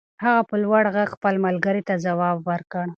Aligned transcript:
هغه 0.23 0.41
په 0.49 0.55
لوړ 0.63 0.83
غږ 0.95 1.07
خپل 1.15 1.33
ملګري 1.45 1.81
ته 1.87 1.93
ځواب 2.05 2.37
ور 2.47 2.61
کړ. 2.71 2.87